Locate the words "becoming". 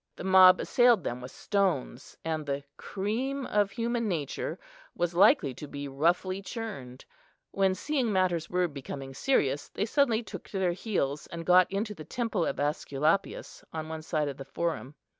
8.67-9.13